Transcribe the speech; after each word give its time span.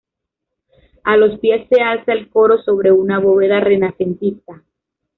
A 1.03 1.15
los 1.15 1.37
pies 1.37 1.69
se 1.69 1.79
alza 1.79 2.13
el 2.13 2.27
coro 2.31 2.59
sobre 2.63 2.91
una 2.91 3.19
bóveda 3.19 3.59
renacentista. 3.59 4.63